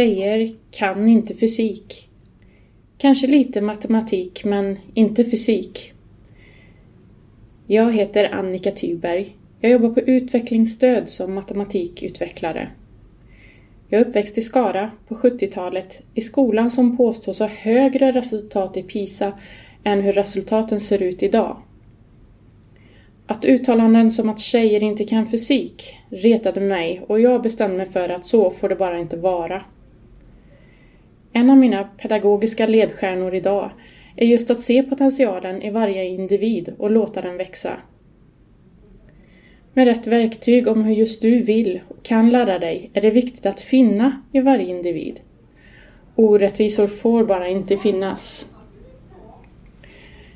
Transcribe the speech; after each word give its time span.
Tjejer 0.00 0.52
kan 0.70 1.08
inte 1.08 1.34
fysik. 1.34 2.08
Kanske 2.98 3.26
lite 3.26 3.60
matematik, 3.60 4.44
men 4.44 4.78
inte 4.94 5.24
fysik. 5.24 5.92
Jag 7.66 7.92
heter 7.92 8.34
Annika 8.34 8.70
Thyberg. 8.70 9.36
Jag 9.60 9.72
jobbar 9.72 9.88
på 9.88 10.00
utvecklingsstöd 10.00 11.08
som 11.08 11.34
matematikutvecklare. 11.34 12.70
Jag 13.88 14.00
är 14.00 14.06
uppväxt 14.06 14.38
i 14.38 14.42
Skara 14.42 14.90
på 15.08 15.14
70-talet 15.14 16.02
i 16.14 16.20
skolan 16.20 16.70
som 16.70 16.96
påstås 16.96 17.38
ha 17.38 17.46
högre 17.46 18.12
resultat 18.12 18.76
i 18.76 18.82
PISA 18.82 19.32
än 19.84 20.00
hur 20.00 20.12
resultaten 20.12 20.80
ser 20.80 21.02
ut 21.02 21.22
idag. 21.22 21.56
Att 23.26 23.44
uttalanden 23.44 24.10
som 24.10 24.28
att 24.28 24.40
tjejer 24.40 24.82
inte 24.82 25.04
kan 25.04 25.26
fysik 25.26 25.96
retade 26.08 26.60
mig 26.60 27.02
och 27.06 27.20
jag 27.20 27.42
bestämde 27.42 27.76
mig 27.76 27.86
för 27.86 28.08
att 28.08 28.26
så 28.26 28.50
får 28.50 28.68
det 28.68 28.76
bara 28.76 28.98
inte 28.98 29.16
vara. 29.16 29.62
En 31.40 31.50
av 31.50 31.56
mina 31.56 31.84
pedagogiska 31.84 32.66
ledstjärnor 32.66 33.34
idag 33.34 33.70
är 34.16 34.26
just 34.26 34.50
att 34.50 34.60
se 34.60 34.82
potentialen 34.82 35.62
i 35.62 35.70
varje 35.70 36.04
individ 36.04 36.74
och 36.78 36.90
låta 36.90 37.20
den 37.20 37.36
växa. 37.36 37.76
Med 39.74 39.84
rätt 39.84 40.06
verktyg 40.06 40.68
om 40.68 40.84
hur 40.84 40.94
just 40.94 41.22
du 41.22 41.42
vill 41.42 41.80
och 41.88 42.02
kan 42.02 42.30
lära 42.30 42.58
dig 42.58 42.90
är 42.92 43.00
det 43.00 43.10
viktigt 43.10 43.46
att 43.46 43.60
finna 43.60 44.22
i 44.32 44.40
varje 44.40 44.66
individ. 44.66 45.20
Orättvisor 46.14 46.86
får 46.86 47.24
bara 47.24 47.48
inte 47.48 47.76
finnas. 47.76 48.46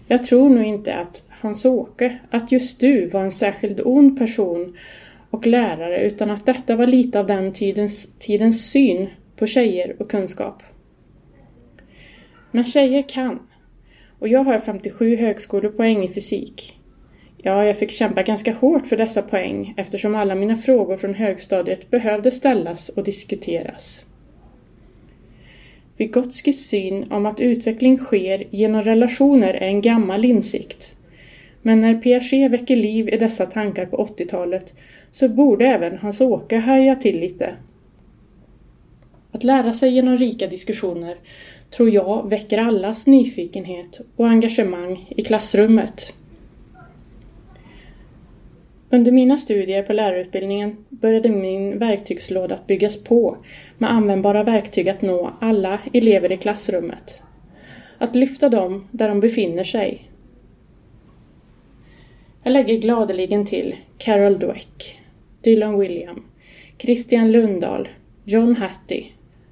Jag 0.07 0.25
tror 0.25 0.51
nog 0.51 0.65
inte 0.65 0.95
att 0.95 1.27
Hans-Åke, 1.29 2.19
att 2.31 2.53
just 2.53 2.81
du 2.81 3.07
var 3.07 3.21
en 3.21 3.33
särskilt 3.33 3.81
ond 3.81 4.19
person 4.19 4.77
och 5.31 5.47
lärare 5.47 6.01
utan 6.01 6.31
att 6.31 6.47
detta 6.47 6.77
var 6.77 6.87
lite 6.87 7.21
av 7.21 7.27
den 7.27 7.53
tidens, 7.53 8.19
tidens 8.19 8.71
syn 8.71 9.07
på 9.37 9.47
tjejer 9.47 9.97
och 9.99 10.11
kunskap. 10.11 10.63
Men 12.55 12.65
tjejer 12.65 13.03
kan. 13.03 13.39
Och 14.19 14.29
jag 14.29 14.45
har 14.45 14.59
57 14.59 15.17
högskolepoäng 15.17 16.05
i 16.05 16.09
fysik. 16.09 16.79
Ja, 17.43 17.65
jag 17.65 17.79
fick 17.79 17.91
kämpa 17.91 18.23
ganska 18.23 18.53
hårt 18.53 18.87
för 18.87 18.97
dessa 18.97 19.23
poäng 19.23 19.75
eftersom 19.77 20.15
alla 20.15 20.35
mina 20.35 20.57
frågor 20.57 20.97
från 20.97 21.15
högstadiet 21.15 21.91
behövde 21.91 22.31
ställas 22.31 22.89
och 22.89 23.05
diskuteras. 23.05 24.05
Vygotskis 25.97 26.69
syn 26.69 27.13
om 27.13 27.27
att 27.27 27.41
utveckling 27.41 27.99
sker 27.99 28.45
genom 28.51 28.83
relationer 28.83 29.55
är 29.55 29.67
en 29.67 29.81
gammal 29.81 30.25
insikt. 30.25 30.97
Men 31.63 31.81
när 31.81 31.95
Piaget 31.95 32.51
väcker 32.51 32.77
liv 32.77 33.09
i 33.09 33.17
dessa 33.17 33.47
tankar 33.47 33.87
på 33.87 34.07
80-talet 34.07 34.75
så 35.13 35.29
borde 35.29 35.67
även 35.67 35.99
Hans-Åke 35.99 36.57
haja 36.57 36.97
till 36.97 37.21
lite. 37.21 37.55
Att 39.33 39.45
lära 39.45 39.73
sig 39.73 39.91
genom 39.91 40.19
rika 40.19 40.47
diskussioner 40.47 41.17
tror 41.77 41.91
jag 41.91 42.29
väcker 42.31 42.59
allas 42.59 43.07
nyfikenhet 43.07 44.01
och 44.17 44.29
engagemang 44.29 45.13
i 45.17 45.23
klassrummet. 45.23 46.13
Under 48.91 49.13
mina 49.13 49.39
studier 49.39 49.83
på 49.83 49.93
lärarutbildningen 49.93 50.77
började 50.89 51.29
min 51.29 51.79
verktygslåda 51.79 52.55
att 52.55 52.67
byggas 52.67 53.05
på 53.05 53.37
med 53.79 53.91
användbara 53.91 54.43
verktyg 54.43 54.89
att 54.89 55.03
nå 55.03 55.33
alla 55.41 55.79
elever 55.93 56.33
i 56.33 56.37
klassrummet. 56.37 57.23
Att 57.99 58.17
lyfta 58.17 58.49
dem 58.49 58.89
där 58.91 59.09
de 59.09 59.21
befinner 59.21 59.65
sig. 59.65 60.11
Jag 62.43 62.53
lägger 62.53 62.79
gladeligen 62.79 63.47
till 63.47 63.77
Carol 63.99 64.39
Dweck, 64.39 64.99
Dylan 65.43 65.79
William, 65.79 66.25
Christian 66.79 67.33
Lundahl, 67.33 67.89
John 68.25 68.57
Hattie, 68.57 69.07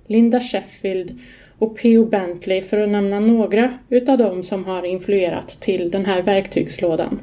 Linda 0.07 0.41
Sheffield 0.41 1.21
och 1.63 1.77
P.O. 1.77 2.05
Bentley 2.05 2.63
för 2.63 2.79
att 2.79 2.89
nämna 2.89 3.21
några 3.21 3.79
utav 3.89 4.19
dem 4.19 4.45
som 4.45 4.65
har 4.65 4.83
influerat 4.83 5.49
till 5.49 5.91
den 5.91 6.07
här 6.07 6.23
verktygslådan. 6.23 7.21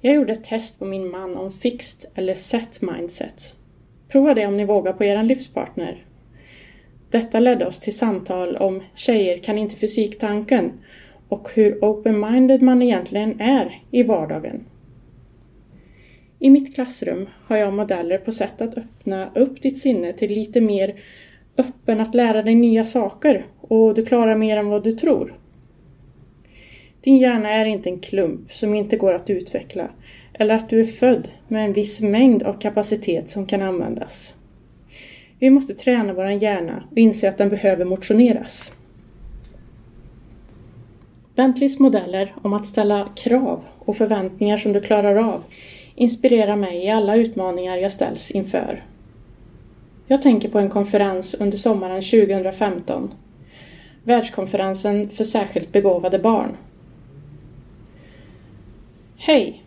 Jag 0.00 0.14
gjorde 0.14 0.32
ett 0.32 0.44
test 0.44 0.78
på 0.78 0.84
min 0.84 1.10
man 1.10 1.36
om 1.36 1.52
fixed 1.52 2.10
eller 2.14 2.34
set 2.34 2.82
mindset. 2.82 3.54
Prova 4.08 4.34
det 4.34 4.46
om 4.46 4.56
ni 4.56 4.64
vågar 4.64 4.92
på 4.92 5.04
er 5.04 5.22
livspartner. 5.22 6.04
Detta 7.10 7.40
ledde 7.40 7.66
oss 7.66 7.80
till 7.80 7.98
samtal 7.98 8.56
om 8.56 8.82
tjejer 8.94 9.38
kan 9.38 9.58
inte 9.58 9.76
fysiktanken 9.76 10.72
och 11.28 11.48
hur 11.54 11.78
open-minded 11.84 12.62
man 12.62 12.82
egentligen 12.82 13.40
är 13.40 13.82
i 13.90 14.02
vardagen. 14.02 14.64
I 16.38 16.50
mitt 16.50 16.74
klassrum 16.74 17.28
har 17.46 17.56
jag 17.56 17.72
modeller 17.72 18.18
på 18.18 18.32
sätt 18.32 18.60
att 18.60 18.78
öppna 18.78 19.30
upp 19.34 19.62
ditt 19.62 19.78
sinne 19.78 20.12
till 20.12 20.30
lite 20.30 20.60
mer 20.60 20.94
öppen 21.60 22.00
att 22.00 22.14
lära 22.14 22.42
dig 22.42 22.54
nya 22.54 22.86
saker 22.86 23.46
och 23.60 23.94
du 23.94 24.06
klarar 24.06 24.36
mer 24.36 24.56
än 24.56 24.68
vad 24.68 24.84
du 24.84 24.92
tror. 24.92 25.34
Din 27.00 27.16
hjärna 27.16 27.50
är 27.50 27.64
inte 27.64 27.88
en 27.88 28.00
klump 28.00 28.52
som 28.52 28.74
inte 28.74 28.96
går 28.96 29.14
att 29.14 29.30
utveckla 29.30 29.88
eller 30.32 30.54
att 30.54 30.68
du 30.68 30.80
är 30.80 30.84
född 30.84 31.28
med 31.48 31.64
en 31.64 31.72
viss 31.72 32.00
mängd 32.00 32.42
av 32.42 32.52
kapacitet 32.52 33.30
som 33.30 33.46
kan 33.46 33.62
användas. 33.62 34.34
Vi 35.38 35.50
måste 35.50 35.74
träna 35.74 36.12
vår 36.12 36.30
hjärna 36.30 36.84
och 36.90 36.98
inse 36.98 37.28
att 37.28 37.38
den 37.38 37.48
behöver 37.48 37.84
motioneras. 37.84 38.72
Bentleys 41.34 41.78
modeller 41.78 42.34
om 42.42 42.52
att 42.52 42.66
ställa 42.66 43.08
krav 43.16 43.64
och 43.78 43.96
förväntningar 43.96 44.56
som 44.56 44.72
du 44.72 44.80
klarar 44.80 45.16
av 45.16 45.42
inspirerar 45.94 46.56
mig 46.56 46.84
i 46.84 46.90
alla 46.90 47.16
utmaningar 47.16 47.76
jag 47.76 47.92
ställs 47.92 48.30
inför. 48.30 48.82
Jag 50.10 50.22
tänker 50.22 50.48
på 50.48 50.58
en 50.58 50.68
konferens 50.68 51.34
under 51.34 51.58
sommaren 51.58 52.02
2015. 52.02 53.14
Världskonferensen 54.02 55.10
för 55.10 55.24
särskilt 55.24 55.72
begåvade 55.72 56.18
barn. 56.18 56.56
Hej! 59.16 59.64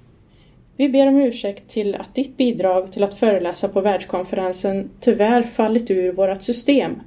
Vi 0.78 0.90
ber 0.90 1.08
om 1.08 1.22
ursäkt 1.22 1.70
till 1.70 1.96
att 1.96 2.16
ditt 2.16 2.38
bidrag 2.38 2.92
till 2.92 3.04
att 3.04 3.14
föreläsa 3.14 3.68
på 3.68 3.81
världskonferensen 3.81 4.90
tyvärr 5.00 5.44
fallit 5.44 5.92
ur 5.92 6.12
vårt 6.12 6.42
system, 6.42 7.02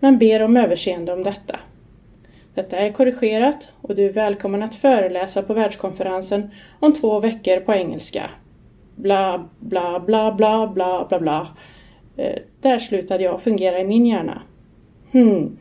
men 0.00 0.18
ber 0.18 0.42
om 0.42 0.56
överseende 0.56 1.12
om 1.12 1.22
detta. 1.22 1.58
Detta 2.54 2.76
är 2.76 2.92
korrigerat 2.92 3.68
och 3.80 3.94
du 3.94 4.04
är 4.06 4.12
välkommen 4.12 4.62
att 4.62 4.74
föreläsa 4.74 5.42
på 5.42 5.54
världskonferensen 5.54 6.50
om 6.80 6.92
två 6.92 7.20
veckor 7.20 7.60
på 7.60 7.72
engelska. 7.72 8.30
Bla, 8.96 9.48
bla, 9.58 10.00
bla, 10.00 10.32
bla, 10.32 10.66
bla, 10.66 11.06
bla, 11.08 11.20
bla. 11.20 11.48
Eh, 12.16 12.38
där 12.60 12.78
slutade 12.78 13.24
jag 13.24 13.42
fungera 13.42 13.78
i 13.78 13.84
min 13.84 14.06
hjärna. 14.06 14.42
Hmm. 15.12 15.56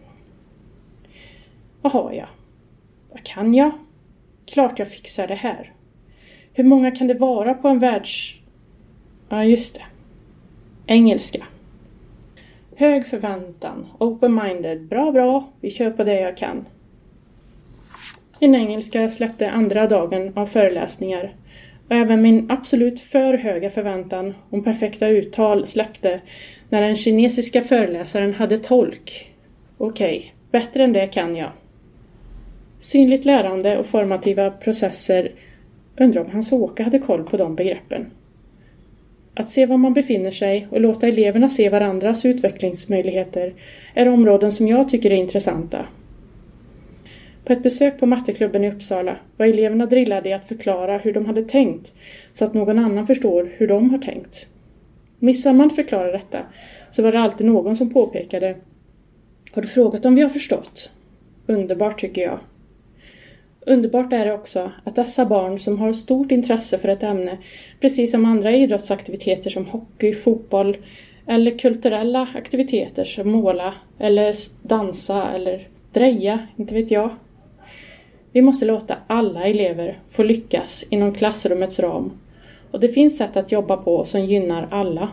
Vad 1.81 1.93
har 1.93 2.11
jag? 2.11 2.27
Vad 3.11 3.23
kan 3.23 3.53
jag? 3.53 3.71
Klart 4.45 4.79
jag 4.79 4.87
fixar 4.87 5.27
det 5.27 5.35
här. 5.35 5.71
Hur 6.53 6.63
många 6.63 6.91
kan 6.91 7.07
det 7.07 7.13
vara 7.13 7.53
på 7.53 7.67
en 7.67 7.79
världs... 7.79 8.35
Ja, 9.29 9.43
just 9.43 9.75
det. 9.75 9.83
Engelska. 10.85 11.45
Hög 12.75 13.07
förväntan, 13.07 13.85
open-minded, 13.99 14.87
bra 14.87 15.11
bra, 15.11 15.49
vi 15.61 15.71
kör 15.71 15.91
på 15.91 16.03
det 16.03 16.19
jag 16.19 16.37
kan. 16.37 16.65
Min 18.39 18.55
engelska 18.55 19.11
släppte 19.11 19.51
andra 19.51 19.87
dagen 19.87 20.31
av 20.35 20.45
föreläsningar 20.45 21.33
och 21.93 21.99
även 21.99 22.21
min 22.21 22.51
absolut 22.51 22.99
för 22.99 23.33
höga 23.33 23.69
förväntan 23.69 24.33
om 24.49 24.63
perfekta 24.63 25.07
uttal 25.07 25.67
släppte 25.67 26.21
när 26.69 26.81
den 26.81 26.95
kinesiska 26.95 27.61
föreläsaren 27.61 28.33
hade 28.33 28.57
tolk. 28.57 29.31
Okej, 29.77 30.17
okay, 30.17 30.29
bättre 30.51 30.83
än 30.83 30.93
det 30.93 31.07
kan 31.07 31.35
jag. 31.35 31.51
Synligt 32.79 33.25
lärande 33.25 33.77
och 33.77 33.85
formativa 33.85 34.51
processer 34.51 35.31
undrar 35.97 36.21
om 36.21 36.31
Hans-Åke 36.31 36.83
hade 36.83 36.99
koll 36.99 37.23
på 37.23 37.37
de 37.37 37.55
begreppen. 37.55 38.05
Att 39.33 39.49
se 39.49 39.65
var 39.65 39.77
man 39.77 39.93
befinner 39.93 40.31
sig 40.31 40.67
och 40.69 40.81
låta 40.81 41.07
eleverna 41.07 41.49
se 41.49 41.69
varandras 41.69 42.25
utvecklingsmöjligheter 42.25 43.53
är 43.93 44.07
områden 44.07 44.51
som 44.51 44.67
jag 44.67 44.89
tycker 44.89 45.11
är 45.11 45.15
intressanta 45.15 45.85
på 47.45 47.53
ett 47.53 47.63
besök 47.63 47.99
på 47.99 48.05
matteklubben 48.05 48.63
i 48.63 48.71
Uppsala 48.71 49.15
var 49.37 49.45
eleverna 49.45 49.85
drillade 49.85 50.29
i 50.29 50.33
att 50.33 50.47
förklara 50.47 50.97
hur 50.97 51.13
de 51.13 51.25
hade 51.25 51.43
tänkt 51.43 51.93
så 52.33 52.45
att 52.45 52.53
någon 52.53 52.79
annan 52.79 53.07
förstår 53.07 53.51
hur 53.57 53.67
de 53.67 53.89
har 53.89 53.97
tänkt. 53.97 54.45
Missar 55.19 55.53
man 55.53 55.69
förklara 55.69 56.11
detta 56.11 56.39
så 56.91 57.03
var 57.03 57.11
det 57.11 57.19
alltid 57.19 57.47
någon 57.47 57.77
som 57.77 57.93
påpekade 57.93 58.55
Har 59.51 59.61
du 59.61 59.67
frågat 59.67 60.05
om 60.05 60.15
vi 60.15 60.21
har 60.21 60.29
förstått? 60.29 60.91
Underbart 61.45 62.01
tycker 62.01 62.21
jag. 62.21 62.39
Underbart 63.65 64.13
är 64.13 64.25
det 64.25 64.33
också 64.33 64.71
att 64.83 64.95
dessa 64.95 65.25
barn 65.25 65.59
som 65.59 65.79
har 65.79 65.93
stort 65.93 66.31
intresse 66.31 66.77
för 66.77 66.87
ett 66.87 67.03
ämne, 67.03 67.37
precis 67.79 68.11
som 68.11 68.25
andra 68.25 68.51
idrottsaktiviteter 68.51 69.49
som 69.49 69.65
hockey, 69.65 70.13
fotboll 70.13 70.77
eller 71.27 71.57
kulturella 71.57 72.27
aktiviteter 72.35 73.05
som 73.05 73.31
måla 73.31 73.73
eller 73.99 74.35
dansa 74.67 75.31
eller 75.35 75.67
dreja, 75.91 76.39
inte 76.57 76.73
vet 76.73 76.91
jag, 76.91 77.09
vi 78.33 78.41
måste 78.41 78.65
låta 78.65 78.97
alla 79.07 79.43
elever 79.43 79.99
få 80.11 80.23
lyckas 80.23 80.85
inom 80.89 81.13
klassrummets 81.13 81.79
ram 81.79 82.11
och 82.71 82.79
det 82.79 82.89
finns 82.89 83.17
sätt 83.17 83.37
att 83.37 83.51
jobba 83.51 83.77
på 83.77 84.05
som 84.05 84.25
gynnar 84.25 84.67
alla. 84.71 85.09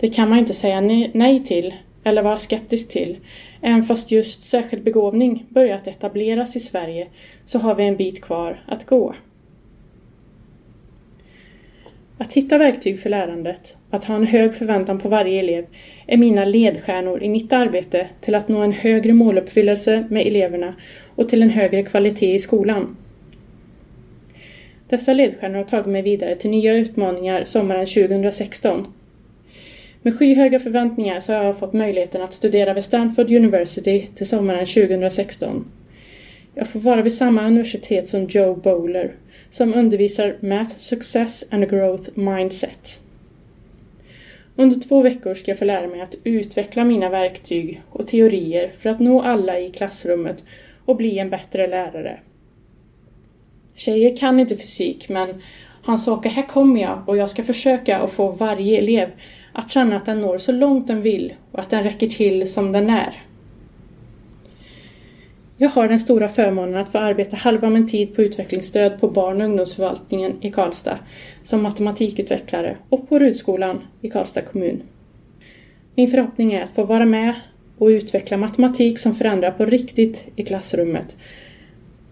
Det 0.00 0.08
kan 0.08 0.28
man 0.28 0.38
inte 0.38 0.54
säga 0.54 0.80
nej 1.14 1.44
till 1.46 1.74
eller 2.04 2.22
vara 2.22 2.38
skeptisk 2.38 2.88
till. 2.88 3.16
Även 3.60 3.84
fast 3.84 4.10
just 4.10 4.42
särskild 4.42 4.84
begåvning 4.84 5.46
börjat 5.48 5.86
etableras 5.86 6.56
i 6.56 6.60
Sverige 6.60 7.06
så 7.46 7.58
har 7.58 7.74
vi 7.74 7.84
en 7.84 7.96
bit 7.96 8.20
kvar 8.20 8.62
att 8.66 8.86
gå. 8.86 9.14
Att 12.18 12.32
hitta 12.32 12.58
verktyg 12.58 13.00
för 13.00 13.10
lärandet 13.10 13.76
och 13.88 13.94
att 13.94 14.04
ha 14.04 14.16
en 14.16 14.26
hög 14.26 14.54
förväntan 14.54 15.00
på 15.00 15.08
varje 15.08 15.38
elev 15.38 15.66
är 16.06 16.16
mina 16.16 16.44
ledstjärnor 16.44 17.22
i 17.22 17.28
mitt 17.28 17.52
arbete 17.52 18.08
till 18.20 18.34
att 18.34 18.48
nå 18.48 18.60
en 18.60 18.72
högre 18.72 19.12
måluppfyllelse 19.12 20.06
med 20.10 20.26
eleverna 20.26 20.74
och 21.16 21.28
till 21.28 21.42
en 21.42 21.50
högre 21.50 21.82
kvalitet 21.82 22.34
i 22.34 22.38
skolan. 22.38 22.96
Dessa 24.88 25.12
ledstjärnor 25.12 25.56
har 25.56 25.62
tagit 25.62 25.86
mig 25.86 26.02
vidare 26.02 26.36
till 26.36 26.50
nya 26.50 26.74
utmaningar 26.74 27.44
sommaren 27.44 27.86
2016. 27.86 28.86
Med 30.02 30.18
skyhöga 30.18 30.58
förväntningar 30.58 31.20
så 31.20 31.32
har 31.32 31.44
jag 31.44 31.58
fått 31.58 31.72
möjligheten 31.72 32.22
att 32.22 32.32
studera 32.32 32.74
vid 32.74 32.84
Stanford 32.84 33.30
University 33.30 34.06
till 34.14 34.28
sommaren 34.28 34.66
2016. 34.66 35.64
Jag 36.54 36.68
får 36.68 36.80
vara 36.80 37.02
vid 37.02 37.14
samma 37.14 37.46
universitet 37.46 38.08
som 38.08 38.24
Joe 38.24 38.54
Bowler 38.54 39.14
som 39.50 39.74
undervisar 39.74 40.36
Math 40.40 40.76
Success 40.76 41.44
and 41.50 41.70
Growth 41.70 42.10
Mindset. 42.14 43.00
Under 44.56 44.80
två 44.80 45.02
veckor 45.02 45.34
ska 45.34 45.50
jag 45.50 45.58
få 45.58 45.64
lära 45.64 45.88
mig 45.88 46.00
att 46.00 46.14
utveckla 46.24 46.84
mina 46.84 47.08
verktyg 47.08 47.82
och 47.90 48.08
teorier 48.08 48.72
för 48.78 48.90
att 48.90 49.00
nå 49.00 49.22
alla 49.22 49.58
i 49.58 49.70
klassrummet 49.70 50.44
och 50.84 50.96
bli 50.96 51.18
en 51.18 51.30
bättre 51.30 51.66
lärare. 51.66 52.20
Tjejer 53.74 54.16
kan 54.16 54.40
inte 54.40 54.56
fysik 54.56 55.08
men 55.08 55.42
han 55.82 55.98
sa 55.98 56.14
att 56.14 56.26
här 56.26 56.48
kommer 56.48 56.80
jag 56.80 57.02
och 57.06 57.16
jag 57.16 57.30
ska 57.30 57.44
försöka 57.44 57.98
att 57.98 58.10
få 58.10 58.30
varje 58.30 58.78
elev 58.78 59.10
att 59.52 59.70
känna 59.70 59.96
att 59.96 60.06
den 60.06 60.20
når 60.20 60.38
så 60.38 60.52
långt 60.52 60.86
den 60.86 61.02
vill 61.02 61.34
och 61.52 61.58
att 61.58 61.70
den 61.70 61.84
räcker 61.84 62.06
till 62.06 62.52
som 62.52 62.72
den 62.72 62.90
är. 62.90 63.22
Jag 65.56 65.70
har 65.70 65.88
den 65.88 66.00
stora 66.00 66.28
förmånen 66.28 66.76
att 66.76 66.92
få 66.92 66.98
arbeta 66.98 67.36
halva 67.36 67.70
min 67.70 67.88
tid 67.88 68.16
på 68.16 68.22
utvecklingsstöd 68.22 69.00
på 69.00 69.08
barn 69.08 69.40
och 69.40 69.46
ungdomsförvaltningen 69.46 70.32
i 70.40 70.50
Karlstad 70.50 70.98
som 71.42 71.62
matematikutvecklare 71.62 72.76
och 72.88 73.08
på 73.08 73.18
Rudskolan 73.18 73.80
i 74.00 74.10
Karlstad 74.10 74.42
kommun. 74.42 74.82
Min 75.94 76.10
förhoppning 76.10 76.52
är 76.52 76.62
att 76.62 76.74
få 76.74 76.84
vara 76.84 77.04
med 77.04 77.34
och 77.78 77.86
utveckla 77.86 78.36
matematik 78.36 78.98
som 78.98 79.14
förändrar 79.14 79.50
på 79.50 79.64
riktigt 79.64 80.26
i 80.36 80.44
klassrummet 80.44 81.16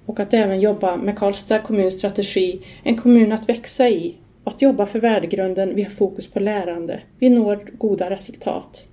och 0.06 0.20
att 0.20 0.34
även 0.34 0.60
jobba 0.60 0.96
med 0.96 1.18
Karlstad 1.18 1.58
kommuns 1.58 1.94
strategi, 1.94 2.60
en 2.82 2.96
kommun 2.96 3.32
att 3.32 3.48
växa 3.48 3.88
i 3.88 4.14
och 4.44 4.52
att 4.52 4.62
jobba 4.62 4.86
för 4.86 5.00
värdegrunden, 5.00 5.74
vi 5.74 5.82
har 5.82 5.90
fokus 5.90 6.26
på 6.26 6.40
lärande, 6.40 7.00
vi 7.18 7.28
når 7.28 7.70
goda 7.78 8.10
resultat. 8.10 8.86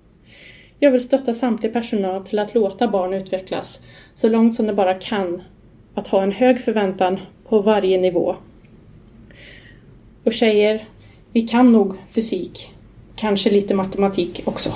Jag 0.80 0.92
vill 0.92 1.04
stötta 1.04 1.34
samtlig 1.34 1.74
personal 1.74 2.26
till 2.26 2.40
att 2.40 2.56
låta 2.56 2.88
barn 2.88 3.14
utvecklas 3.14 3.82
så 4.14 4.30
långt 4.30 4.56
som 4.56 4.66
det 4.66 4.74
bara 4.74 4.94
kan, 4.94 5.42
att 5.94 6.08
ha 6.08 6.24
en 6.24 6.32
hög 6.32 6.62
förväntan 6.62 7.20
på 7.50 7.62
varje 7.62 7.98
nivå. 7.98 8.36
Och 10.24 10.34
tjejer, 10.34 10.86
vi 11.32 11.42
kan 11.42 11.72
nog 11.72 11.96
fysik, 12.10 12.72
kanske 13.16 13.50
lite 13.50 13.74
matematik 13.74 14.42
också. 14.46 14.74